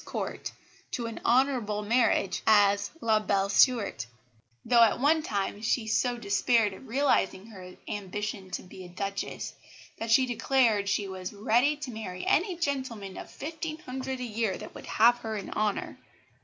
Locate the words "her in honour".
15.19-15.99